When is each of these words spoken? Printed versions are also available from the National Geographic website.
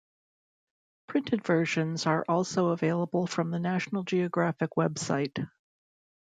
Printed 1.05 1.45
versions 1.45 2.07
are 2.07 2.25
also 2.27 2.69
available 2.69 3.27
from 3.27 3.51
the 3.51 3.59
National 3.59 4.01
Geographic 4.01 4.71
website. 4.75 5.47